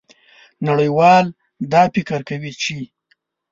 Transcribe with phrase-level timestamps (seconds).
[0.67, 1.25] نړیوال
[1.71, 2.77] دا فکر کوي چې